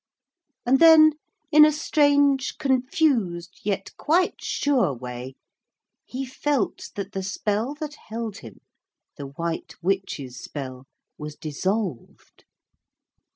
[0.65, 1.11] And then
[1.51, 5.35] in a strange, confused, yet quite sure way,
[6.05, 8.61] he felt that the spell that held him,
[9.17, 10.87] the White Witch's spell,
[11.19, 12.45] was dissolved.